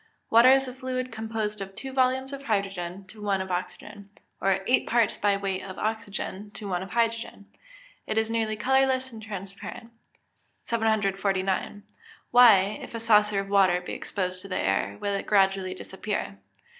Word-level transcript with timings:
_Water 0.31 0.49
is 0.49 0.67
a 0.67 0.73
fluid 0.73 1.11
composed 1.11 1.61
of 1.61 1.75
two 1.75 1.93
volumes 1.93 2.33
of 2.33 2.41
hydrogen 2.45 3.05
to 3.05 3.21
one 3.21 3.39
of 3.39 3.51
oxygen, 3.51 4.09
or 4.41 4.61
eight 4.65 4.87
parts 4.87 5.15
by 5.15 5.37
weight 5.37 5.61
of 5.63 5.77
oxygen 5.77 6.49
to 6.55 6.67
one 6.67 6.81
of 6.81 6.89
hydrogen. 6.89 7.45
It 8.07 8.17
is 8.17 8.27
nearly 8.31 8.55
colourless 8.57 9.11
and 9.11 9.21
transparent. 9.21 9.91
749. 10.65 11.83
_Why, 12.33 12.83
if 12.83 12.95
a 12.95 12.99
saucer 12.99 13.39
of 13.41 13.49
water 13.49 13.79
be 13.79 13.93
exposed 13.93 14.41
to 14.41 14.47
the 14.47 14.57
air, 14.57 14.97
will 14.99 15.13
it 15.13 15.27
gradually 15.27 15.75
disappear? 15.75 16.39